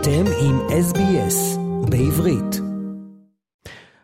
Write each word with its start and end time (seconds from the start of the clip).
אתם 0.00 0.24
עם 0.44 0.56
SBS 0.84 1.58
בעברית. 1.90 2.52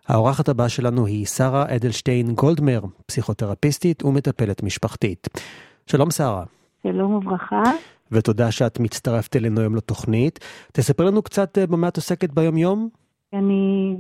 האורחת 0.08 0.48
הבאה 0.48 0.68
שלנו 0.68 1.06
היא 1.06 1.26
שרה 1.26 1.64
אדלשטיין 1.76 2.26
גולדמר, 2.34 2.80
פסיכותרפיסטית 3.06 4.04
ומטפלת 4.04 4.62
משפחתית. 4.62 5.28
שלום 5.86 6.10
שרה. 6.10 6.44
שלום 6.82 7.14
וברכה. 7.14 7.62
ותודה 8.12 8.50
שאת 8.50 8.80
מצטרפת 8.80 9.36
אלינו 9.36 9.60
היום 9.60 9.76
לתוכנית. 9.76 10.38
תספר 10.72 11.04
לנו 11.04 11.22
קצת 11.22 11.58
אה, 11.58 11.66
במה 11.66 11.88
את 11.88 11.96
עוסקת 11.96 12.30
ביום 12.30 12.56
יום. 12.56 12.88
אני 13.32 13.96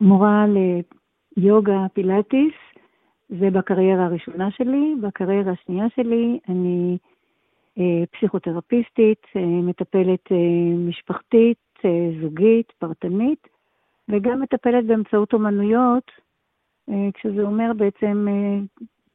מורה 0.00 0.44
ליוגה 1.36 1.86
פילאטיס, 1.94 2.54
זה 3.28 3.50
בקריירה 3.50 4.04
הראשונה 4.04 4.48
שלי. 4.50 4.94
בקריירה 5.02 5.52
השנייה 5.52 5.86
שלי 5.96 6.38
אני 6.48 6.98
פסיכותרפיסטית, 8.12 9.22
אה, 9.36 9.40
מטפלת 9.42 10.32
אה, 10.32 10.76
משפחתית, 10.76 11.58
זוגית, 12.22 12.72
פרטנית, 12.78 13.48
וגם 14.08 14.40
מטפלת 14.40 14.86
באמצעות 14.86 15.32
אומנויות, 15.32 16.10
כשזה 17.14 17.42
אומר 17.42 17.72
בעצם 17.76 18.26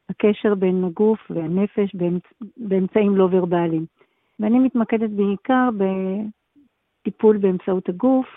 הקשר 0.09 0.55
בין 0.55 0.83
הגוף 0.83 1.19
והנפש 1.29 1.95
באמצ... 1.95 2.23
באמצעים 2.57 3.15
לא 3.15 3.27
ורבליים. 3.31 3.85
ואני 4.39 4.59
מתמקדת 4.59 5.09
בעיקר 5.09 5.69
בטיפול 5.77 7.37
באמצעות 7.37 7.89
הגוף, 7.89 8.27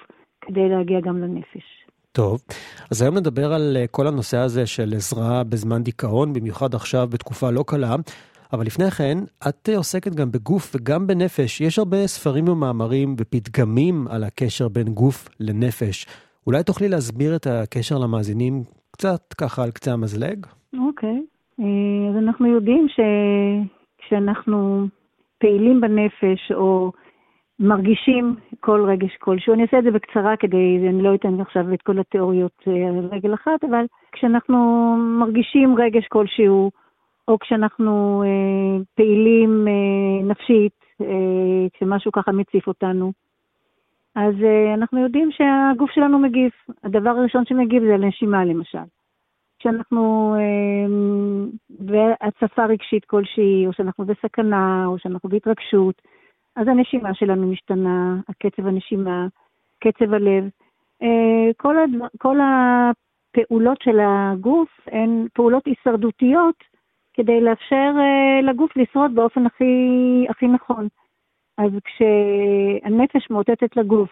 כדי 0.41 0.69
להגיע 0.69 1.01
גם 1.01 1.19
לנפש. 1.19 1.81
טוב, 2.13 2.41
אז 2.91 3.03
היום 3.03 3.17
נדבר 3.17 3.53
על 3.53 3.77
כל 3.91 4.07
הנושא 4.07 4.37
הזה 4.37 4.67
של 4.67 4.93
עזרה 4.97 5.45
בזמן 5.45 5.83
דיכאון, 5.83 6.33
במיוחד 6.33 6.75
עכשיו 6.75 7.09
בתקופה 7.11 7.51
לא 7.51 7.65
קלה. 7.67 7.97
אבל 8.53 8.67
לפני 8.67 8.91
כן, 8.91 9.19
את 9.49 9.69
עוסקת 9.77 10.15
גם 10.15 10.31
בגוף 10.31 10.73
וגם 10.75 11.07
בנפש. 11.07 11.61
יש 11.61 11.79
הרבה 11.79 12.07
ספרים 12.07 12.49
ומאמרים 12.49 13.15
ופתגמים 13.19 14.09
על 14.11 14.25
הקשר 14.25 14.69
בין 14.69 14.89
גוף 14.95 15.29
לנפש. 15.41 16.07
אולי 16.47 16.63
תוכלי 16.65 16.89
להסביר 16.89 17.37
את 17.37 17.47
הקשר 17.47 17.99
למאזינים 17.99 18.63
קצת 18.93 19.35
ככה 19.41 19.63
על 19.63 19.71
קצה 19.71 19.93
המזלג? 19.93 20.47
אוקיי. 20.87 21.11
Okay. 21.11 21.63
אז 22.11 22.17
אנחנו 22.17 22.47
יודעים 22.47 22.87
שכשאנחנו 22.89 24.87
פעילים 25.39 25.81
בנפש 25.81 26.53
או 26.55 26.93
מרגישים 27.61 28.37
כל 28.61 28.85
רגש 28.89 29.17
כלשהו, 29.19 29.55
אני 29.55 29.63
אעשה 29.63 29.79
את 29.79 29.85
זה 29.85 29.91
בקצרה 29.91 30.37
כדי, 30.37 30.89
אני 30.89 31.03
לא 31.03 31.15
אתן 31.15 31.41
עכשיו 31.41 31.75
את 31.75 31.83
כל 31.83 31.99
התיאוריות 31.99 32.63
אה, 32.69 32.89
על 32.89 33.09
רגל 33.13 33.35
אחת, 33.35 33.65
אבל 33.71 33.85
כשאנחנו 34.13 34.59
מרגישים 35.21 35.75
רגש 35.79 36.07
כלשהו, 36.09 36.71
או 37.31 37.39
כשאנחנו 37.39 38.23
אה, 38.27 38.83
פעילים 38.95 39.69
אה, 39.69 40.25
נפשית, 40.25 40.73
אה, 41.01 41.67
כשמשהו 41.73 42.13
ככה 42.13 42.33
מציף 42.33 42.67
אותנו. 42.67 43.13
אז 44.15 44.35
אה, 44.45 44.75
אנחנו 44.75 44.99
יודעים 44.99 45.31
שהגוף 45.33 45.91
שלנו 45.91 46.19
מגיב. 46.19 46.51
הדבר 46.85 47.11
הראשון 47.11 47.45
שמגיב 47.45 47.83
זה 47.83 47.95
הנשימה 47.95 48.45
למשל. 48.45 48.89
כשאנחנו 49.59 50.35
אה, 50.39 50.93
בהצפה 51.71 52.65
רגשית 52.65 53.05
כלשהי, 53.05 53.67
או 53.67 53.73
שאנחנו 53.73 54.05
בסכנה, 54.05 54.87
או 54.87 54.99
שאנחנו 54.99 55.29
בהתרגשות, 55.29 56.03
אז 56.57 56.69
הנשימה 56.69 57.15
שלנו 57.15 57.47
משתנה, 57.47 58.17
הקצב 58.29 58.67
הנשימה, 58.67 59.27
קצב 59.81 60.15
הלב. 60.15 60.45
אה, 61.03 61.51
כל, 61.57 61.77
הדבר, 61.79 62.07
כל 62.19 62.39
הפעולות 62.41 63.83
של 63.83 63.99
הגוף 64.03 64.69
הן 64.87 65.27
פעולות 65.35 65.67
הישרדותיות 65.67 66.70
כדי 67.21 67.41
לאפשר 67.41 67.93
uh, 67.97 68.45
לגוף 68.45 68.77
לשרוד 68.77 69.15
באופן 69.15 69.47
הכי, 69.47 69.65
הכי 70.29 70.47
נכון. 70.47 70.89
אז 71.59 71.71
כשהנפש 71.85 73.31
מאותתת 73.31 73.77
לגוף 73.77 74.11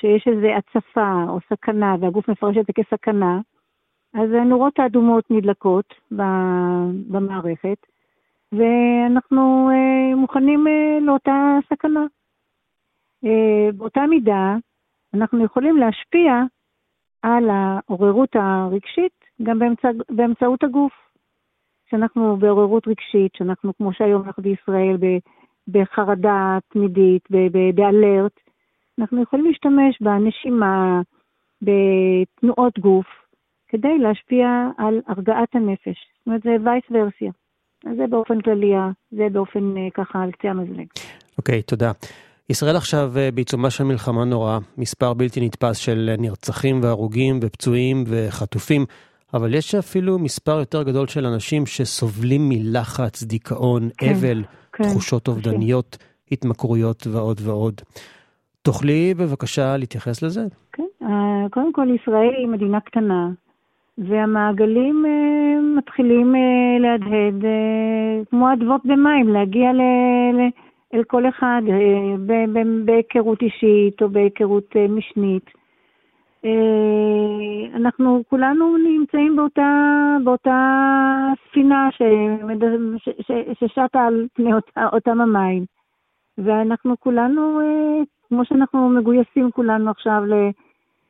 שיש 0.00 0.28
איזו 0.28 0.46
הצפה 0.46 1.24
או 1.28 1.38
סכנה, 1.52 1.96
והגוף 2.00 2.28
מפרש 2.28 2.56
את 2.56 2.66
זה 2.66 2.72
כסכנה, 2.72 3.40
אז 4.14 4.30
הנורות 4.32 4.78
האדומות 4.78 5.24
נדלקות 5.30 5.94
במערכת, 7.10 7.86
ואנחנו 8.52 9.70
uh, 9.70 10.16
מוכנים 10.16 10.66
uh, 10.66 11.04
לאותה 11.04 11.58
סכנה. 11.72 12.06
באותה 13.74 14.06
מידה, 14.06 14.56
אנחנו 15.14 15.44
יכולים 15.44 15.76
להשפיע 15.76 16.42
על 17.22 17.50
העוררות 17.50 18.36
הרגשית 18.36 19.24
גם 19.42 19.58
באמצע, 19.58 19.88
באמצעות 20.10 20.64
הגוף. 20.64 21.09
שאנחנו 21.90 22.36
בעוררות 22.36 22.88
רגשית, 22.88 23.34
שאנחנו, 23.36 23.72
כמו 23.76 23.92
שהיום 23.92 24.22
אנחנו 24.26 24.42
בישראל, 24.42 24.96
בחרדה 25.68 26.58
תמידית, 26.72 27.22
באלרט, 27.74 28.32
אנחנו 28.98 29.22
יכולים 29.22 29.46
להשתמש 29.46 29.98
בנשימה, 30.00 31.00
בתנועות 31.62 32.78
גוף, 32.78 33.06
כדי 33.68 33.98
להשפיע 33.98 34.46
על 34.78 35.00
הרגעת 35.06 35.48
הנפש. 35.54 35.98
זאת 36.18 36.26
אומרת, 36.26 36.42
זה 36.42 36.50
וייס 36.64 36.84
ורסיה. 36.90 37.30
זה 37.96 38.06
באופן 38.10 38.40
כללי, 38.40 38.72
זה 39.10 39.26
באופן 39.32 39.76
אה, 39.76 39.88
ככה 39.94 40.22
על 40.22 40.30
קצה 40.30 40.50
המזלג. 40.50 40.86
אוקיי, 41.38 41.58
okay, 41.58 41.62
תודה. 41.62 41.92
ישראל 42.50 42.76
עכשיו 42.76 43.12
אה, 43.16 43.30
בעיצומה 43.34 43.70
של 43.70 43.84
מלחמה 43.84 44.24
נוראה, 44.24 44.58
מספר 44.78 45.14
בלתי 45.14 45.40
נתפס 45.40 45.76
של 45.76 46.14
נרצחים 46.18 46.80
והרוגים 46.82 47.38
ופצועים 47.42 48.04
וחטופים. 48.06 48.86
אבל 49.34 49.54
יש 49.54 49.74
אפילו 49.74 50.18
מספר 50.18 50.58
יותר 50.58 50.82
גדול 50.82 51.06
של 51.06 51.26
אנשים 51.26 51.66
שסובלים 51.66 52.48
מלחץ, 52.48 53.22
דיכאון, 53.22 53.88
כן, 53.98 54.12
אבל, 54.12 54.42
כן, 54.72 54.84
תחושות 54.84 55.28
אובדניות, 55.28 55.96
כן. 56.00 56.04
התמכרויות 56.32 57.06
ועוד 57.06 57.40
ועוד. 57.44 57.80
תוכלי 58.62 59.14
בבקשה 59.14 59.76
להתייחס 59.76 60.22
לזה? 60.22 60.40
כן, 60.72 60.86
אה, 61.02 61.46
קודם 61.50 61.72
כל 61.72 61.86
ישראל 61.94 62.34
היא 62.38 62.48
מדינה 62.48 62.80
קטנה, 62.80 63.30
והמעגלים 63.98 65.04
uh, 65.06 65.78
מתחילים 65.78 66.34
uh, 66.34 66.82
להדהד 66.82 67.42
uh, 67.42 68.30
כמו 68.30 68.52
אדוות 68.52 68.80
במים, 68.84 69.28
להגיע 69.28 69.72
ל, 69.72 69.80
ל, 70.36 70.48
אל 70.94 71.04
כל 71.04 71.28
אחד 71.28 71.62
בהיכרות 72.84 73.42
אישית 73.42 74.02
או 74.02 74.08
בהיכרות 74.08 74.76
משנית. 74.88 75.59
אה, 76.44 77.76
אנחנו 77.76 78.22
כולנו 78.28 78.76
נמצאים 78.76 79.36
באותה, 79.36 79.70
באותה 80.24 80.88
ספינה 81.48 81.88
ששטה 83.58 84.00
על 84.00 84.26
פני 84.34 84.54
אותה, 84.54 84.88
אותם 84.92 85.20
המים. 85.20 85.64
ואנחנו 86.38 86.94
כולנו, 87.00 87.60
אה, 87.60 88.02
כמו 88.28 88.44
שאנחנו 88.44 88.88
מגויסים 88.88 89.50
כולנו 89.50 89.90
עכשיו 89.90 90.22
ל, 90.26 90.34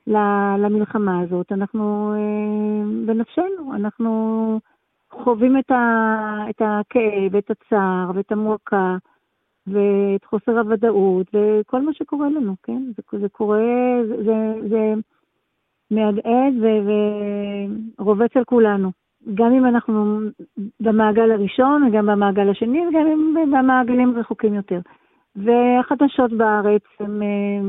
ל, 0.06 0.16
למלחמה 0.58 1.20
הזאת, 1.20 1.52
אנחנו 1.52 2.14
אה, 2.16 3.06
בנפשנו, 3.06 3.74
אנחנו 3.74 4.60
חווים 5.10 5.58
את, 5.58 5.70
ה, 5.70 6.44
את 6.50 6.62
הכאב, 6.64 7.36
את 7.36 7.50
הצער 7.50 8.10
ואת 8.14 8.32
המועקה. 8.32 8.96
ואת 9.66 10.24
חוסר 10.24 10.58
הוודאות, 10.58 11.26
וכל 11.34 11.82
מה 11.82 11.92
שקורה 11.94 12.28
לנו, 12.28 12.54
כן? 12.62 12.82
זה, 12.96 13.18
זה 13.18 13.28
קורה, 13.28 13.58
זה, 14.08 14.16
זה, 14.24 14.68
זה 14.68 14.94
מהדהד 15.90 16.54
ורובץ 17.98 18.36
על 18.36 18.44
כולנו. 18.44 18.90
גם 19.34 19.52
אם 19.52 19.66
אנחנו 19.66 20.20
במעגל 20.80 21.30
הראשון, 21.32 21.82
וגם 21.82 22.06
במעגל 22.06 22.50
השני, 22.50 22.86
וגם 22.88 23.06
אם 23.06 23.34
במעגלים 23.52 24.18
רחוקים 24.18 24.54
יותר. 24.54 24.80
והחדשות 25.36 26.32
בארץ 26.32 26.82
הן 27.00 27.22
אה, 27.22 27.60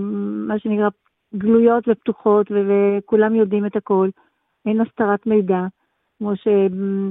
מה 0.48 0.60
שנקרא 0.60 0.90
גלויות 1.36 1.88
ופתוחות, 1.88 2.48
וכולם 2.52 3.36
יודעים 3.36 3.66
את 3.66 3.76
הכל. 3.76 4.10
אין 4.66 4.82
הסתרת 4.82 5.28
מידע, 5.28 5.66
כמו, 6.18 6.36
ש, 6.36 6.48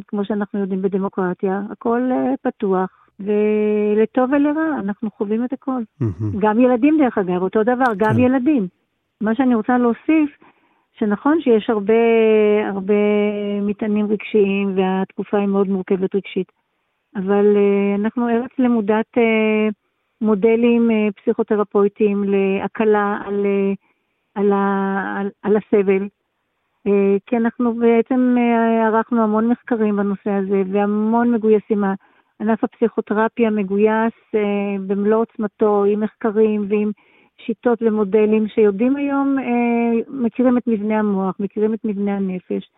כמו 0.06 0.24
שאנחנו 0.24 0.60
יודעים 0.60 0.82
בדמוקרטיה. 0.82 1.62
הכל 1.70 2.10
אה, 2.12 2.34
פתוח, 2.42 2.90
ולטוב 3.20 4.32
ולרע, 4.32 4.78
אנחנו 4.78 5.10
חווים 5.10 5.44
את 5.44 5.52
הכל. 5.52 5.82
Mm-hmm. 6.02 6.38
גם 6.38 6.60
ילדים, 6.60 6.98
דרך 6.98 7.18
אגב, 7.18 7.42
אותו 7.42 7.62
דבר, 7.62 7.94
גם 7.96 8.12
כן. 8.12 8.18
ילדים. 8.18 8.68
מה 9.20 9.34
שאני 9.34 9.54
רוצה 9.54 9.78
להוסיף, 9.78 10.38
שנכון 11.00 11.40
שיש 11.40 11.70
הרבה, 11.70 11.94
הרבה 12.68 12.94
מטענים 13.62 14.06
רגשיים 14.12 14.78
והתקופה 14.78 15.38
היא 15.38 15.46
מאוד 15.46 15.68
מורכבת 15.68 16.14
רגשית, 16.14 16.52
אבל 17.16 17.56
uh, 17.56 18.00
אנחנו 18.00 18.28
ארץ 18.28 18.50
למודת 18.58 19.06
uh, 19.16 19.72
מודלים 20.20 20.90
uh, 20.90 21.12
פסיכותרפויטיים 21.22 22.24
להקלה 22.24 23.18
על, 23.24 23.46
על, 24.34 24.52
ה, 24.52 25.16
על, 25.20 25.30
על 25.42 25.56
הסבל. 25.56 26.08
כי 27.26 27.36
אנחנו 27.36 27.74
בעצם 27.74 28.36
ערכנו 28.86 29.22
המון 29.22 29.48
מחקרים 29.48 29.96
בנושא 29.96 30.30
הזה 30.30 30.62
והמון 30.72 31.34
מגויסים. 31.34 31.84
ענף 32.40 32.64
הפסיכותרפיה 32.64 33.50
מגויס 33.50 34.14
במלוא 34.86 35.20
עוצמתו 35.20 35.84
עם 35.84 36.00
מחקרים 36.00 36.66
ועם 36.68 36.90
שיטות 37.46 37.82
ומודלים 37.82 38.48
שיודעים 38.48 38.96
היום, 38.96 39.38
אה, 39.38 40.02
מכירים 40.08 40.58
את 40.58 40.66
מבנה 40.66 40.98
המוח, 40.98 41.36
מכירים 41.40 41.74
את 41.74 41.84
מבנה 41.84 42.16
הנפש, 42.16 42.70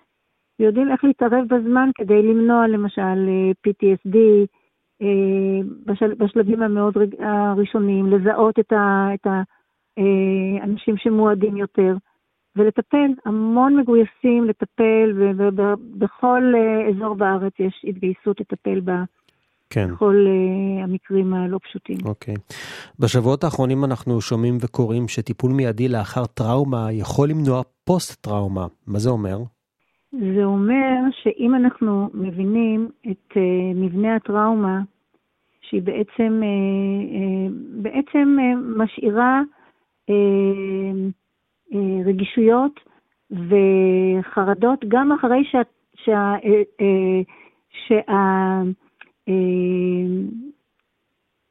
ויודעים 0.60 0.92
איך 0.92 1.04
להתערב 1.04 1.44
בזמן 1.48 1.90
כדי 1.94 2.22
למנוע 2.22 2.68
למשל 2.68 3.28
אה, 3.28 3.50
PTSD, 3.66 4.16
אה, 5.02 5.60
בשל, 5.86 6.14
בשלבים 6.14 6.62
המאוד 6.62 6.94
הראשוניים, 7.18 8.06
לזהות 8.06 8.58
את, 8.58 8.72
ה, 8.72 9.08
את 9.14 9.26
אה, 9.98 10.94
שמועדים 10.96 11.56
יותר, 11.56 11.94
ולטפל, 12.56 13.10
המון 13.24 13.76
מגויסים 13.76 14.44
לטפל, 14.44 15.12
ובכל 15.16 16.42
אה, 16.54 16.88
אזור 16.88 17.14
בארץ 17.14 17.52
יש 17.58 17.84
התגייסות 17.88 18.40
לטפל 18.40 18.80
בה. 18.80 19.02
כן. 19.72 19.88
בכל 19.92 20.26
uh, 20.26 20.84
המקרים 20.84 21.34
הלא 21.34 21.58
פשוטים. 21.62 21.96
אוקיי. 22.04 22.34
בשבועות 22.98 23.44
האחרונים 23.44 23.84
אנחנו 23.84 24.20
שומעים 24.20 24.58
וקוראים 24.60 25.08
שטיפול 25.08 25.52
מיידי 25.52 25.88
לאחר 25.88 26.24
טראומה 26.26 26.92
יכול 26.92 27.28
למנוע 27.28 27.62
פוסט-טראומה. 27.84 28.66
מה 28.86 28.98
זה 28.98 29.10
אומר? 29.10 29.38
זה 30.12 30.44
אומר 30.44 30.96
שאם 31.22 31.54
אנחנו 31.54 32.10
מבינים 32.14 32.88
את 33.10 33.32
uh, 33.32 33.38
מבנה 33.74 34.16
הטראומה, 34.16 34.80
שהיא 35.62 35.82
בעצם, 35.82 36.40
uh, 36.42 37.06
uh, 37.14 37.82
בעצם 37.82 38.36
uh, 38.38 38.82
משאירה 38.82 39.40
uh, 40.10 40.12
uh, 41.72 41.76
רגישויות 42.06 42.80
וחרדות 43.30 44.84
גם 44.88 45.12
אחרי 45.12 45.44
שה... 45.52 45.62
שה, 46.04 46.34
uh, 46.42 46.82
uh, 46.82 47.24
שה 47.88 48.12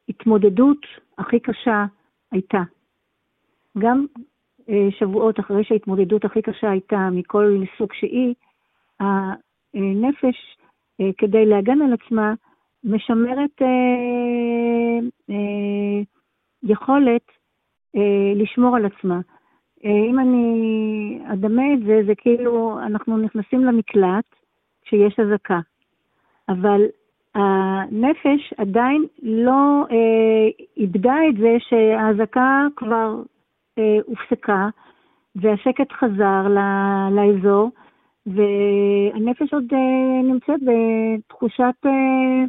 ההתמודדות 0.08 0.86
הכי 1.18 1.40
קשה 1.40 1.86
הייתה. 2.32 2.62
גם 3.78 4.06
אה, 4.70 4.88
שבועות 4.92 5.40
אחרי 5.40 5.64
שההתמודדות 5.64 6.26
הכי 6.26 6.42
קשה 6.42 6.70
הייתה 6.70 7.10
מכל 7.12 7.64
סוג 7.78 7.94
שהיא, 7.94 8.34
הנפש, 9.74 10.58
אה, 11.02 11.10
כדי 11.18 11.46
להגן 11.46 11.82
על 11.82 11.94
עצמה, 11.94 12.34
משמרת 12.84 13.62
אה, 13.62 15.00
יכולת 16.64 17.22
לשמור 18.36 18.76
על 18.76 18.86
עצמה. 18.86 19.20
אם 19.84 20.20
אני 20.20 21.20
אדמה 21.34 21.74
את 21.74 21.80
זה, 21.86 22.02
זה 22.08 22.16
כאילו 22.16 22.80
אנחנו 22.86 23.18
נכנסים 23.18 23.66
למקלט 23.66 24.26
כשיש 24.82 25.20
אזעקה. 25.20 25.60
אבל 26.50 26.82
הנפש 27.36 28.54
עדיין 28.58 29.06
לא 29.24 29.86
אה, 29.92 30.50
איבדה 30.78 31.16
את 31.30 31.38
זה 31.38 31.58
שהאזעקה 31.60 32.68
כבר 32.76 33.22
אה, 33.78 33.98
הופסקה 34.06 34.70
והשקט 35.36 35.92
חזר 35.92 36.48
ל, 36.48 36.60
לאזור, 37.12 37.72
והנפש 38.26 39.54
עוד 39.54 39.64
אה, 39.74 40.22
נמצאת 40.24 40.60
בתחושת 40.66 41.86
אה, 41.86 42.44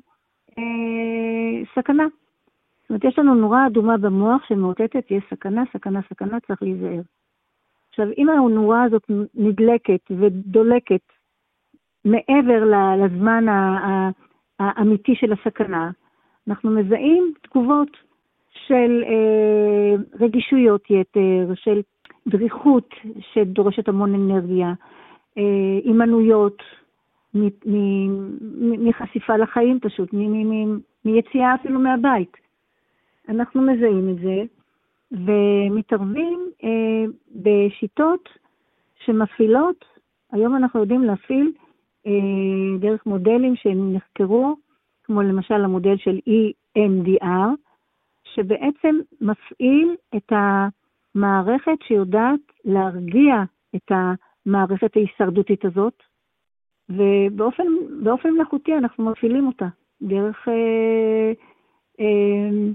אה, 0.58 1.64
סכנה. 1.74 2.06
זאת 2.82 2.90
אומרת, 2.90 3.04
יש 3.04 3.18
לנו 3.18 3.34
נורה 3.34 3.66
אדומה 3.66 3.96
במוח 3.96 4.44
שמאותתת, 4.48 5.10
יש 5.10 5.24
סכנה, 5.30 5.62
סכנה, 5.72 6.00
סכנה, 6.10 6.40
צריך 6.40 6.62
להיזהר. 6.62 7.02
עכשיו, 7.88 8.06
אם 8.18 8.28
הנורה 8.28 8.82
הזאת 8.82 9.02
נדלקת 9.34 10.10
ודולקת 10.10 11.00
מעבר 12.04 12.64
לזמן 13.04 13.48
ה... 13.48 14.10
האמיתי 14.62 15.14
של 15.14 15.32
הסכנה, 15.32 15.90
אנחנו 16.48 16.70
מזהים 16.70 17.32
תגובות 17.42 17.96
של 18.66 19.02
אה, 19.06 19.94
רגישויות 20.20 20.90
יתר, 20.90 21.54
של 21.54 21.80
דריכות 22.28 22.88
שדורשת 23.32 23.88
המון 23.88 24.14
אנרגיה, 24.14 24.72
אה, 25.38 25.42
הימנעויות 25.84 26.62
מחשיפה 28.78 29.36
לחיים 29.36 29.80
פשוט, 29.80 30.08
מיציאה 31.04 31.54
אפילו 31.54 31.80
מהבית. 31.80 32.36
אנחנו 33.28 33.62
מזהים 33.62 34.08
את 34.08 34.16
זה 34.16 34.42
ומתערבים 35.12 36.40
אה, 36.64 37.04
בשיטות 37.34 38.28
שמפעילות, 39.04 39.84
היום 40.32 40.56
אנחנו 40.56 40.80
יודעים 40.80 41.02
להפעיל 41.02 41.52
דרך 42.78 43.06
מודלים 43.06 43.56
שנחקרו, 43.56 44.56
כמו 45.04 45.22
למשל 45.22 45.64
המודל 45.64 45.96
של 45.96 46.18
EMDR, 46.28 47.48
שבעצם 48.34 48.96
מפעיל 49.20 49.94
את 50.16 50.32
המערכת 50.32 51.82
שיודעת 51.82 52.40
להרגיע 52.64 53.34
את 53.76 53.92
המערכת 54.46 54.96
ההישרדותית 54.96 55.64
הזאת, 55.64 56.02
ובאופן 56.88 57.64
מלאכותי 58.24 58.76
אנחנו 58.76 59.04
מפעילים 59.04 59.46
אותה 59.46 59.68
דרך 60.02 60.48
אה, 60.48 61.32
אה, 62.00 62.72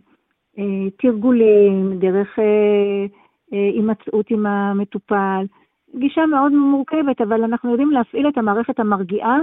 אה, 0.59 0.89
תרגולים, 0.97 1.99
דרך 1.99 2.39
אה, 2.39 3.05
אה, 3.53 3.69
הימצאות 3.73 4.31
עם 4.31 4.45
המטופל, 4.45 5.45
גישה 5.95 6.25
מאוד 6.25 6.51
מורכבת, 6.51 7.21
אבל 7.21 7.43
אנחנו 7.43 7.71
יודעים 7.71 7.91
להפעיל 7.91 8.27
את 8.27 8.37
המערכת 8.37 8.79
המרגיעה 8.79 9.37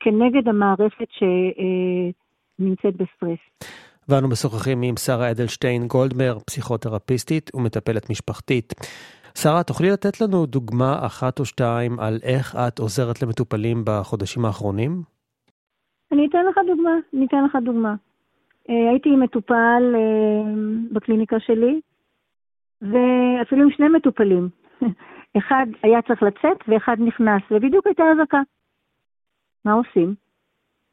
כנגד 0.00 0.48
המערכת 0.48 1.08
שנמצאת 2.58 2.96
בסטרס. 2.96 3.38
ואנו 4.08 4.28
משוחחים 4.28 4.82
עם 4.82 4.96
שרה 4.96 5.30
אדלשטיין 5.30 5.86
גולדמר, 5.86 6.38
פסיכותרפיסטית 6.46 7.50
ומטפלת 7.54 8.10
משפחתית. 8.10 8.74
שרה, 9.34 9.62
תוכלי 9.62 9.90
לתת 9.90 10.20
לנו 10.20 10.46
דוגמה 10.46 11.06
אחת 11.06 11.38
או 11.38 11.44
שתיים 11.44 12.00
על 12.00 12.18
איך 12.22 12.56
את 12.56 12.78
עוזרת 12.78 13.22
למטופלים 13.22 13.82
בחודשים 13.86 14.44
האחרונים? 14.44 15.02
אני 16.12 16.26
אתן 16.26 16.46
לך 16.50 16.58
דוגמה, 16.66 16.90
אני 17.14 17.26
אתן 17.26 17.44
לך 17.44 17.56
דוגמה. 17.64 17.94
אה, 18.70 18.90
הייתי 18.90 19.10
מטופל 19.10 19.94
אה, 19.94 20.52
בקליניקה 20.92 21.36
שלי, 21.40 21.80
ואפילו 22.82 23.62
עם 23.62 23.70
שני 23.70 23.88
מטופלים. 23.88 24.48
אחד 25.36 25.66
היה 25.82 26.02
צריך 26.02 26.22
לצאת 26.22 26.58
ואחד 26.68 26.96
נכנס, 27.00 27.42
ובדיוק 27.50 27.86
הייתה 27.86 28.02
אזעקה. 28.12 28.40
מה 29.64 29.72
עושים? 29.72 30.14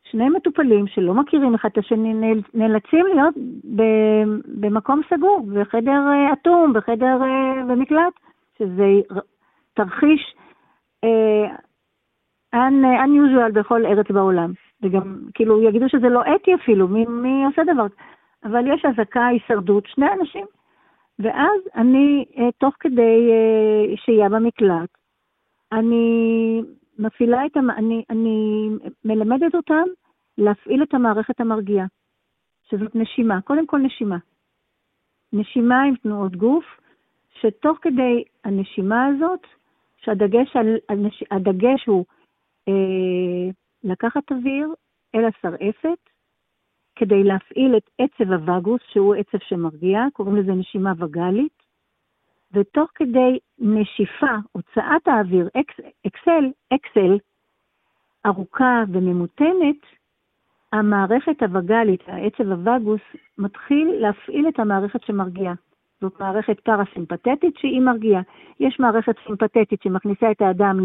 שני 0.04 0.30
מטופלים 0.30 0.88
שלא 0.88 1.14
מכירים 1.14 1.56
אחד 1.56 1.70
את 1.72 1.78
השני 1.78 2.34
נאלצים 2.54 3.06
להיות 3.14 3.36
במקום 4.60 5.02
סגור, 5.10 5.48
בחדר 5.54 6.08
אה, 6.08 6.34
אטום, 6.34 6.74
בחדר, 6.74 7.18
אה, 7.22 7.64
במקלט, 7.68 8.14
שזה 8.58 8.86
תרחיש 9.74 10.36
uh, 11.06 12.58
unusual 13.06 13.52
בכל 13.54 13.86
ארץ 13.86 14.12
בעולם. 14.12 14.52
וגם, 14.82 15.18
כאילו, 15.34 15.64
יגידו 15.64 15.90
שזה 15.90 16.10
לא 16.10 16.22
אתי 16.36 16.56
אפילו, 16.56 16.88
מי, 16.88 17.06
מי 17.06 17.46
עושה 17.46 17.74
דבר? 17.74 17.86
אבל 18.44 18.74
יש 18.74 18.86
אזעקה, 18.86 19.26
הישרדות, 19.26 19.84
שני 19.88 20.06
אנשים 20.20 20.46
ואז 21.19 21.62
אני, 21.75 22.25
אה, 22.38 22.51
תוך 22.57 22.75
כדי 22.79 23.29
אה, 23.31 23.98
שהייה 23.98 24.29
במקלט, 24.29 24.89
אני 25.72 26.62
מפעילה 27.00 27.45
את, 27.45 27.57
המ... 27.57 27.69
אני, 27.69 28.03
אני 28.10 28.69
מלמדת 29.05 29.55
אותם 29.55 29.84
להפעיל 30.38 30.84
את 30.84 30.93
המערכת 30.93 31.41
המרגיעה, 31.41 31.86
שזאת 32.69 32.95
נשימה, 32.95 33.41
קודם 33.41 33.67
כל 33.67 33.77
נשימה. 33.77 34.17
נשימה 35.34 35.84
עם 35.84 35.95
תנועות 35.95 36.36
גוף, 36.36 36.65
שתוך 37.41 37.77
כדי 37.81 38.24
הנשימה 38.43 39.05
הזאת, 39.05 39.48
שהדגש 39.98 40.55
על, 40.55 40.77
הדגש 41.31 41.86
הוא 41.86 42.05
אה, 42.67 43.51
לקחת 43.84 44.31
אוויר 44.31 44.74
אל 45.15 45.25
השרעפת, 45.25 46.10
כדי 46.96 47.24
להפעיל 47.24 47.78
את 47.78 47.90
עצב 48.00 48.32
הווגוס, 48.32 48.82
שהוא 48.92 49.16
עצב 49.16 49.38
שמרגיע, 49.48 50.02
קוראים 50.14 50.36
לזה 50.36 50.52
נשימה 50.52 50.94
וגאלית, 50.98 51.64
ותוך 52.54 52.90
כדי 52.96 53.40
נשיפה, 53.60 54.36
הוצאת 54.52 55.08
האוויר, 55.08 55.50
אקס, 55.60 55.75
אקסל, 56.08 56.46
אקסל, 56.74 57.18
ארוכה 58.25 58.84
וממותנת, 58.92 59.82
המערכת 60.74 61.44
הווגאלית, 61.44 62.04
העצב 62.08 62.52
הווגוס, 62.52 63.02
מתחיל 63.38 63.92
להפעיל 64.00 64.48
את 64.48 64.60
המערכת 64.60 65.04
שמרגיעה. 65.04 65.54
זאת 66.02 66.20
מערכת 66.20 66.60
פרסימפטית 66.60 67.58
שהיא 67.58 67.82
מרגיעה. 67.82 68.22
יש 68.60 68.80
מערכת 68.80 69.16
סימפטית 69.28 69.82
שמכניסה 69.84 70.32
את 70.32 70.42
האדם 70.42 70.80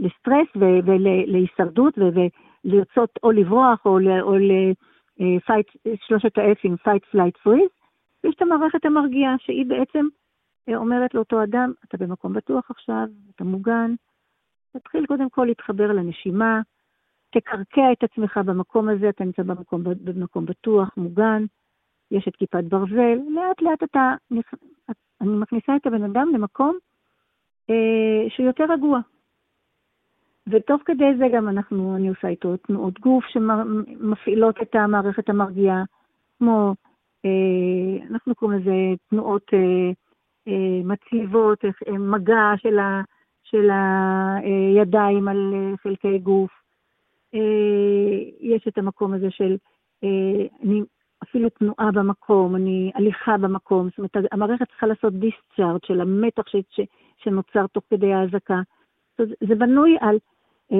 לסטרס 0.00 0.48
ולהישרדות 0.56 1.98
ולרצות 1.98 3.18
או 3.22 3.30
לברוח 3.30 3.86
או, 3.86 3.98
או 4.20 4.34
fight, 5.46 5.66
שלושת 6.06 6.38
ה-F-ים, 6.38 6.76
fight, 6.76 7.04
flight, 7.04 7.36
freeze, 7.36 7.70
ויש 8.24 8.34
את 8.34 8.42
המערכת 8.42 8.84
המרגיעה, 8.84 9.34
שהיא 9.38 9.66
בעצם 9.66 10.06
אה, 10.68 10.76
אומרת 10.76 11.14
לאותו 11.14 11.42
אדם, 11.42 11.72
אתה 11.84 11.96
במקום 11.96 12.32
בטוח 12.32 12.70
עכשיו, 12.70 13.06
אתה 13.34 13.44
מוגן, 13.44 13.94
תתחיל 14.72 15.06
קודם 15.06 15.30
כל 15.30 15.44
להתחבר 15.44 15.92
לנשימה, 15.92 16.60
תקרקע 17.30 17.92
את 17.92 18.04
עצמך 18.04 18.40
במקום 18.44 18.88
הזה, 18.88 19.08
אתה 19.08 19.24
נמצא 19.24 19.42
במקום, 19.42 19.84
במקום 19.84 20.46
בטוח, 20.46 20.90
מוגן, 20.96 21.44
יש 22.10 22.28
את 22.28 22.36
כיפת 22.36 22.64
ברזל, 22.64 23.18
לאט 23.28 23.62
לאט 23.62 23.82
אתה, 23.82 24.14
אני 25.20 25.30
מכניסה 25.30 25.76
את 25.76 25.86
הבן 25.86 26.04
אדם 26.04 26.28
למקום 26.34 26.78
אה, 27.70 28.24
שהוא 28.28 28.46
יותר 28.46 28.64
רגוע, 28.72 29.00
ותוך 30.48 30.82
כדי 30.84 31.16
זה 31.18 31.24
גם 31.34 31.48
אנחנו, 31.48 31.96
אני 31.96 32.08
עושה 32.08 32.28
איתו 32.28 32.56
תנועות 32.56 33.00
גוף 33.00 33.24
שמפעילות 33.24 34.56
את 34.62 34.74
המערכת 34.74 35.28
המרגיעה, 35.28 35.82
כמו, 36.38 36.74
אה, 37.24 38.06
אנחנו 38.10 38.34
קוראים 38.34 38.60
לזה 38.60 38.72
תנועות 39.10 39.50
אה, 39.54 39.90
מצליבות, 40.84 41.64
מגע 41.88 42.52
של, 42.56 42.78
ה, 42.78 43.02
של 43.42 43.70
הידיים 44.42 45.28
על 45.28 45.54
חלקי 45.82 46.18
גוף. 46.18 46.50
יש 48.40 48.68
את 48.68 48.78
המקום 48.78 49.12
הזה 49.12 49.30
של 49.30 49.56
אני, 50.62 50.82
אפילו 51.22 51.48
תנועה 51.48 51.90
במקום, 51.94 52.56
אני 52.56 52.90
הליכה 52.94 53.38
במקום, 53.38 53.88
זאת 53.88 53.98
אומרת, 53.98 54.32
המערכת 54.32 54.68
צריכה 54.68 54.86
לעשות 54.86 55.12
דיסצ'ארד 55.12 55.84
של 55.84 56.00
המתח 56.00 56.42
ש, 56.48 56.56
ש, 56.70 56.80
שנוצר 57.16 57.66
תוך 57.66 57.84
כדי 57.90 58.12
האזעקה. 58.12 58.60
זה 59.48 59.54
בנוי 59.54 59.96
על 60.00 60.18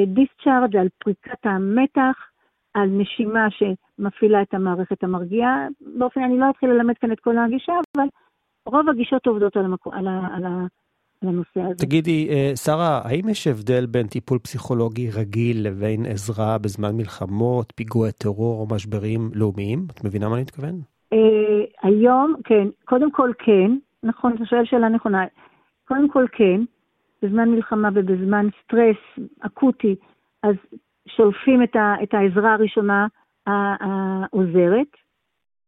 דיסצ'ארד, 0.06 0.76
על 0.76 0.88
פריקת 0.98 1.46
המתח, 1.46 2.30
על 2.74 2.88
נשימה 2.88 3.48
שמפעילה 3.50 4.42
את 4.42 4.54
המערכת 4.54 5.04
המרגיעה. 5.04 5.66
באופן, 5.80 6.20
אני 6.20 6.38
לא 6.38 6.50
אתחיל 6.50 6.70
ללמד 6.70 6.94
כאן 7.00 7.12
את 7.12 7.20
כל 7.20 7.38
הגישה, 7.38 7.72
אבל 7.96 8.06
רוב 8.66 8.88
הגישות 8.88 9.26
עובדות 9.26 9.56
על, 9.56 9.64
המקום, 9.64 9.92
על, 9.92 10.08
ה, 10.08 10.28
על, 10.36 10.44
ה, 10.44 10.66
על 11.22 11.28
הנושא 11.28 11.60
הזה. 11.60 11.74
תגידי, 11.74 12.28
אה, 12.30 12.52
שרה, 12.56 13.00
האם 13.04 13.28
יש 13.28 13.46
הבדל 13.46 13.86
בין 13.86 14.06
טיפול 14.06 14.38
פסיכולוגי 14.38 15.10
רגיל 15.10 15.66
לבין 15.66 16.06
עזרה 16.06 16.58
בזמן 16.58 16.96
מלחמות, 16.96 17.72
פיגועי 17.76 18.12
טרור 18.12 18.60
או 18.60 18.74
משברים 18.74 19.30
לאומיים? 19.34 19.86
את 19.90 20.04
מבינה 20.04 20.28
מה 20.28 20.34
אני 20.34 20.42
מתכוון? 20.42 20.80
Uh, 21.14 21.16
היום, 21.82 22.34
כן. 22.44 22.68
קודם 22.84 23.10
כל 23.10 23.30
כן. 23.38 23.78
נכון, 24.02 24.34
אתה 24.34 24.44
שואל 24.46 24.64
שאלה 24.64 24.88
נכונה. 24.88 25.24
קודם 25.88 26.08
כל 26.08 26.24
כן. 26.32 26.60
בזמן 27.22 27.48
מלחמה 27.48 27.88
ובזמן 27.94 28.46
סטרס 28.62 29.26
אקוטי, 29.40 29.96
אז 30.42 30.54
שולפים 31.08 31.62
את, 31.62 31.76
ה, 31.76 31.94
את 32.02 32.14
העזרה 32.14 32.54
הראשונה 32.54 33.06
העוזרת. 33.46 34.96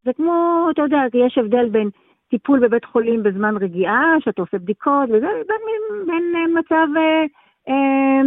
זה 0.04 0.12
כמו, 0.12 0.66
אתה 0.71 0.82
יודע, 0.82 0.99
יש 1.14 1.38
הבדל 1.38 1.68
בין 1.68 1.88
טיפול 2.30 2.61
בבית 2.61 2.85
חולים 2.85 3.23
בזמן 3.23 3.56
רגיעה, 3.56 4.14
שאתה 4.21 4.42
עושה 4.42 4.59
בדיקות, 4.59 5.09
וזה 5.09 5.26
בין, 5.49 6.06
בין 6.06 6.32
אה, 6.37 6.61
מצב 6.61 6.87
אה, 6.97 7.25
אה, 7.68 8.21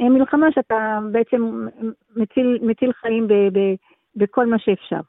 אה, 0.00 0.08
מלחמה 0.08 0.46
שאתה 0.52 0.98
בעצם 1.12 1.66
מציל, 2.16 2.58
מציל 2.62 2.92
חיים 2.92 3.28
ב, 3.28 3.32
ב, 3.32 3.58
בכל 4.16 4.46
מה 4.46 4.58
שאפשר. 4.58 5.00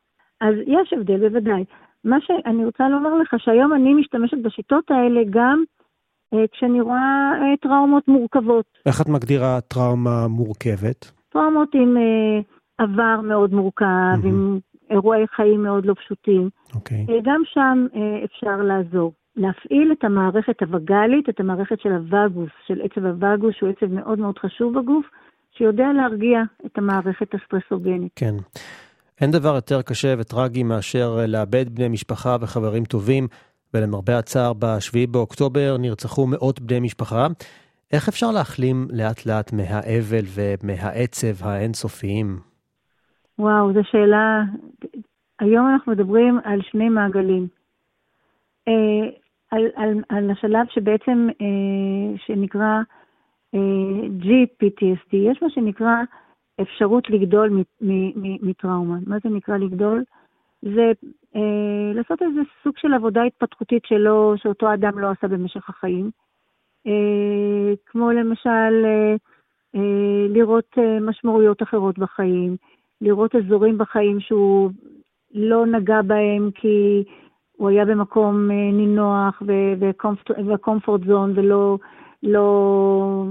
אז 0.42 0.56
יש 0.68 0.94
הבדל, 0.94 1.30
בוודאי. 1.30 1.64
מה 2.04 2.18
שאני 2.22 2.66
רוצה 2.66 2.90
לומר 2.90 3.16
לך, 3.16 3.36
שהיום 3.38 3.74
אני 3.74 3.94
משתמשת 3.94 4.38
בשיטות 4.38 4.92
האלה 4.92 5.22
גם 5.30 5.64
כשאני 6.52 6.82
רואה 6.82 7.32
אה, 7.42 7.58
טראומות 7.62 8.08
מורכבות. 8.08 8.66
איך 8.86 9.02
את 9.02 9.10
מגדירה 9.10 9.62
טראומה 9.62 10.28
מורכבת? 10.28 11.12
טראומות 11.30 11.70
עם 11.74 11.98
אה, 11.98 12.42
עבר 12.78 13.22
מאוד 13.22 13.54
מורכב, 13.54 13.86
mm-hmm. 13.86 14.28
עם 14.28 14.60
אירועי 14.90 15.28
חיים 15.36 15.64
מאוד 15.64 15.86
לא 15.86 15.94
פשוטים. 15.94 16.50
Okay. 16.68 16.76
אוקיי. 16.76 17.06
גם 17.24 17.42
שם 17.46 17.86
אפשר 18.26 18.58
לעזור. 18.62 19.14
להפעיל 19.36 19.92
את 19.92 20.04
המערכת 20.04 20.62
הווגאלית, 20.62 21.30
את 21.30 21.40
המערכת 21.40 21.80
של 21.82 21.92
הווגוס, 21.92 22.50
של 22.68 22.82
עצב 22.82 23.06
הווגוס, 23.06 23.56
שהוא 23.56 23.70
עצב 23.70 23.94
מאוד 23.94 24.20
מאוד 24.20 24.38
חשוב 24.38 24.80
בגוף, 24.80 25.06
שיודע 25.58 25.94
להרגיע 25.94 26.42
את 26.66 26.78
המערכת 26.78 27.28
הסטרסוגנית. 27.34 28.12
כן. 28.16 28.36
אין 29.22 29.32
דבר 29.32 29.56
יותר 29.56 29.82
קשה 29.82 30.14
וטרגי 30.20 30.64
מאשר 30.64 31.26
לאבד 31.28 31.76
בני 31.76 31.88
משפחה 31.88 32.38
וחברים 32.42 32.86
טובים. 32.86 33.28
ולמרבה 33.74 34.18
הצער, 34.18 34.54
ב-7 34.54 35.08
באוקטובר 35.12 35.76
נרצחו 35.80 36.28
מאות 36.28 36.60
בני 36.60 36.80
משפחה. 36.80 37.28
איך 37.94 38.08
אפשר 38.08 38.32
להחלים 38.32 38.88
לאט 38.92 39.26
לאט 39.26 39.54
מהאבל 39.54 40.26
ומהעצב 40.36 41.48
האינסופיים? 41.48 42.40
וואו, 43.40 43.74
זו 43.74 43.80
שאלה... 43.84 44.42
היום 45.40 45.68
אנחנו 45.74 45.92
מדברים 45.92 46.40
על 46.44 46.60
שני 46.62 46.90
מעגלים. 46.90 47.48
אה, 48.68 49.10
על, 49.52 49.64
על, 49.76 50.02
על 50.10 50.32
השלב 50.32 50.66
שבעצם, 50.70 51.28
אה, 51.42 52.18
שנקרא 52.26 52.80
אה, 53.56 54.08
GPTSD, 54.22 55.16
יש 55.16 55.42
מה 55.42 55.50
שנקרא 55.50 55.96
אפשרות 56.62 57.10
לגדול 57.10 57.64
מטראומה. 58.42 58.98
מה 59.08 59.18
זה 59.24 59.30
נקרא 59.30 59.58
לגדול? 59.58 60.04
זה 60.62 60.92
אה, 61.36 61.92
לעשות 61.94 62.22
איזה 62.22 62.42
סוג 62.64 62.74
של 62.78 62.94
עבודה 62.94 63.24
התפתחותית 63.24 63.86
שלו, 63.86 64.34
שאותו 64.38 64.74
אדם 64.74 65.00
לא 65.00 65.08
עשה 65.08 65.28
במשך 65.28 65.70
החיים. 65.70 66.12
אה, 66.88 67.74
כמו 67.86 68.12
למשל 68.12 68.86
אה, 68.86 69.16
אה, 69.76 70.28
לראות 70.30 70.78
אה, 70.78 71.00
משמעויות 71.00 71.64
אחרות 71.64 72.00
בחיים, 72.00 72.56
לראות 73.02 73.36
אזורים 73.36 73.78
בחיים 73.78 74.20
שהוא 74.20 74.70
לא 75.34 75.66
נגע 75.66 76.02
בהם 76.02 76.50
כי 76.56 77.04
הוא 77.58 77.70
היה 77.70 77.86
במקום 77.86 78.52
אה, 78.52 78.72
נינוח 78.72 79.44
וקומפורט 80.48 81.02
זון 81.06 81.34
ולא 81.36 81.78
לא, 82.24 83.26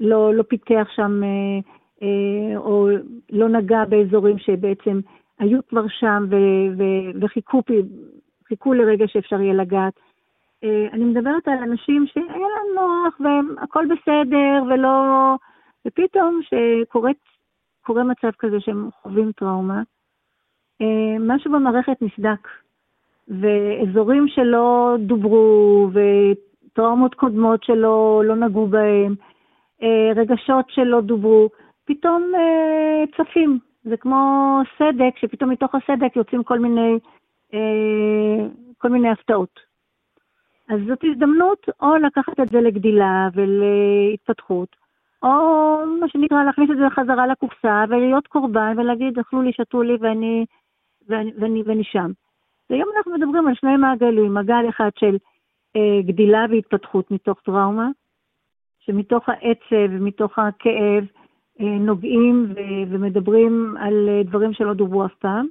לא, 0.00 0.34
לא 0.34 0.42
פיתח 0.42 0.86
שם 0.96 1.20
אה, 1.24 1.58
אה, 2.02 2.56
או 2.56 2.88
לא 3.30 3.48
נגע 3.48 3.84
באזורים 3.84 4.38
שבעצם 4.38 5.00
היו 5.40 5.58
כבר 5.68 5.88
שם 5.88 6.24
ו- 6.30 6.78
ו- 6.78 7.20
וחיכו 7.20 7.62
חיכו 8.48 8.72
לרגע 8.72 9.08
שאפשר 9.08 9.40
יהיה 9.40 9.54
לגעת. 9.54 9.94
Uh, 10.64 10.92
אני 10.92 11.04
מדברת 11.04 11.48
על 11.48 11.58
אנשים 11.58 12.06
שהיה 12.06 12.26
להם 12.26 12.74
נוח 12.74 13.20
והכל 13.20 13.86
בסדר 13.86 14.62
ולא... 14.68 15.34
ופתאום 15.86 16.40
שקורה 16.42 18.04
מצב 18.04 18.30
כזה 18.38 18.60
שהם 18.60 18.88
חווים 19.02 19.32
טראומה, 19.32 19.82
uh, 20.82 20.86
משהו 21.20 21.52
במערכת 21.52 22.02
נסדק. 22.02 22.48
ואזורים 23.28 24.28
שלא 24.28 24.96
דוברו, 24.98 25.88
וטראומות 25.92 27.14
קודמות 27.14 27.62
שלא 27.64 28.22
לא 28.24 28.34
נגעו 28.34 28.66
בהם, 28.66 29.14
uh, 29.80 29.84
רגשות 30.16 30.64
שלא 30.68 31.00
דוברו, 31.00 31.48
פתאום 31.84 32.32
צפים. 33.16 33.69
זה 33.84 33.96
כמו 33.96 34.60
סדק, 34.78 35.16
שפתאום 35.16 35.50
מתוך 35.50 35.74
הסדק 35.74 36.16
יוצאים 36.16 36.42
כל 36.44 36.58
מיני, 36.58 36.98
אה, 37.54 38.46
כל 38.78 38.88
מיני 38.88 39.10
הפתעות. 39.10 39.60
אז 40.68 40.80
זאת 40.88 41.04
הזדמנות 41.04 41.66
או 41.82 41.96
לקחת 41.96 42.40
את 42.40 42.48
זה 42.48 42.60
לגדילה 42.60 43.28
ולהתפתחות, 43.34 44.76
או 45.22 45.28
מה 46.00 46.08
שנקרא 46.08 46.44
להכניס 46.44 46.70
את 46.70 46.76
זה 46.76 46.90
חזרה 46.90 47.26
לקופסה 47.26 47.84
ולהיות 47.88 48.26
קורבן 48.26 48.74
ולהגיד, 48.76 49.18
אכלו 49.18 49.42
לי, 49.42 49.52
שתו 49.52 49.82
לי 49.82 49.96
ואני, 50.00 50.46
ואני, 51.08 51.32
ואני, 51.38 51.62
ואני 51.66 51.84
שם. 51.84 52.10
והיום 52.70 52.88
אנחנו 52.96 53.12
מדברים 53.12 53.48
על 53.48 53.54
שני 53.54 53.76
מעגלים, 53.76 54.34
מעגל 54.34 54.68
אחד 54.68 54.90
של 54.98 55.16
אה, 55.76 56.02
גדילה 56.06 56.46
והתפתחות 56.50 57.10
מתוך 57.10 57.40
טראומה, 57.40 57.88
שמתוך 58.80 59.28
העצב 59.28 59.90
ומתוך 59.90 60.38
הכאב 60.38 61.04
נוגעים 61.60 62.54
ומדברים 62.90 63.74
על 63.80 64.08
אה, 64.08 64.22
דברים 64.22 64.52
שלא 64.52 64.74
דוברו 64.74 65.06
אף 65.06 65.14
פעם. 65.18 65.46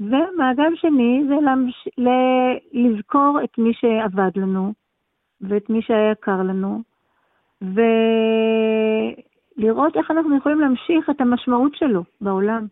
ומעגל 0.00 0.72
שני 0.76 1.24
זה 1.28 1.34
למש... 1.34 1.88
לזכור 2.72 3.38
את 3.44 3.58
מי 3.58 3.72
שעבד 3.74 4.30
לנו 4.36 4.72
ואת 5.40 5.70
מי 5.70 5.82
שהיה 5.82 6.10
יקר 6.10 6.42
לנו, 6.42 6.82
ולראות 9.58 9.96
איך 9.96 10.10
אנחנו 10.10 10.36
יכולים 10.36 10.60
להמשיך 10.60 11.10
את 11.10 11.20
המשמעות 11.20 11.72
שלו 11.74 12.04
בעולם. 12.20 12.66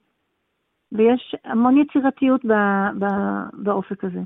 ויש 0.93 1.37
המון 1.45 1.79
יצירתיות 1.79 2.45
ב- 2.45 3.05
ב- 3.05 3.49
באופק 3.53 4.05
הזה. 4.05 4.21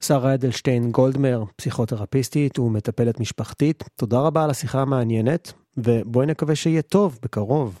שרה 0.00 0.34
אדלשטיין 0.34 0.90
גולדמר, 0.90 1.44
פסיכותרפיסטית 1.56 2.58
ומטפלת 2.58 3.20
משפחתית, 3.20 3.84
תודה 3.96 4.16
רבה 4.20 4.44
על 4.44 4.50
השיחה 4.50 4.82
המעניינת, 4.82 5.52
ובואי 5.76 6.26
נקווה 6.26 6.54
שיהיה 6.54 6.82
טוב 6.82 7.18
בקרוב. 7.24 7.78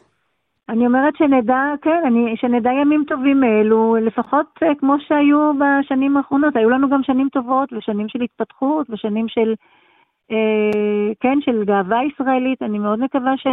אני 0.68 0.86
אומרת 0.86 1.16
שנדע, 1.16 1.62
כן, 1.82 2.02
אני, 2.06 2.36
שנדע 2.36 2.70
ימים 2.82 3.04
טובים 3.08 3.44
אלו, 3.44 3.96
לפחות 3.96 4.46
אה, 4.62 4.74
כמו 4.78 4.94
שהיו 5.08 5.52
בשנים 5.60 6.16
האחרונות. 6.16 6.56
היו 6.56 6.70
לנו 6.70 6.90
גם 6.90 7.02
שנים 7.02 7.28
טובות 7.32 7.72
ושנים 7.72 8.08
של 8.08 8.22
התפתחות 8.22 8.90
ושנים 8.90 9.28
של, 9.28 9.54
אה, 10.30 11.12
כן, 11.20 11.38
של 11.40 11.64
גאווה 11.64 11.98
ישראלית. 12.04 12.62
אני 12.62 12.78
מאוד 12.78 12.98
מקווה 12.98 13.36
ש... 13.36 13.46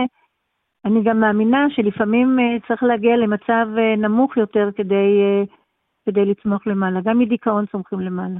אני 0.85 1.03
גם 1.03 1.19
מאמינה 1.19 1.67
שלפעמים 1.69 2.39
אה, 2.39 2.67
צריך 2.67 2.83
להגיע 2.83 3.17
למצב 3.17 3.67
אה, 3.77 3.95
נמוך 3.95 4.37
יותר 4.37 4.69
כדי, 4.75 5.21
אה, 5.21 5.43
כדי 6.05 6.25
לצמוח 6.25 6.67
למעלה. 6.67 6.99
גם 7.03 7.19
מדיכאון 7.19 7.65
צומחים 7.65 7.99
למעלה. 7.99 8.39